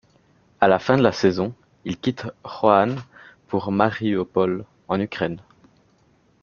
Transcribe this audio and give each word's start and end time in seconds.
À 0.61 0.67
la 0.67 0.79
fin 0.79 0.97
de 0.97 1.03
la 1.03 1.11
saison, 1.11 1.53
il 1.85 1.95
quitte 1.99 2.25
Roanne 2.43 2.95
pour 3.49 3.71
Marioupol 3.71 4.65
en 4.87 4.99
Ukraine. 4.99 5.39